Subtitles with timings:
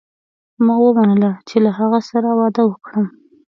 [0.65, 3.07] ما ومنله چې له هغه سره واده وکړم.